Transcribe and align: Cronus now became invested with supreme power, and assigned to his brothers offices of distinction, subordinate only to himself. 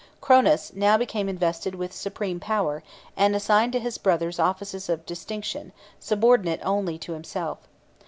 Cronus 0.19 0.73
now 0.73 0.97
became 0.97 1.29
invested 1.29 1.75
with 1.75 1.93
supreme 1.93 2.39
power, 2.39 2.81
and 3.15 3.35
assigned 3.35 3.71
to 3.73 3.79
his 3.79 3.99
brothers 3.99 4.39
offices 4.39 4.89
of 4.89 5.05
distinction, 5.05 5.71
subordinate 5.99 6.59
only 6.63 6.97
to 6.97 7.13
himself. 7.13 7.59